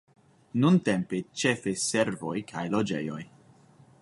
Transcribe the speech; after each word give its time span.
Nuntempe 0.63 1.19
ĉefe 1.43 1.75
servoj 1.83 2.35
kaj 2.53 2.65
loĝejoj. 2.79 3.25